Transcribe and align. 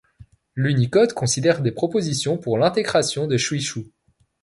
L'unicode 0.55 1.13
considère 1.13 1.61
des 1.61 1.71
propositions 1.71 2.35
pour 2.39 2.57
l'intécration 2.57 3.27
du 3.27 3.37
Shuishu. 3.37 3.83